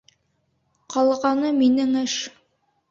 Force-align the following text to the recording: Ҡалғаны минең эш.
Ҡалғаны 0.95 1.55
минең 1.61 1.97
эш. 2.05 2.19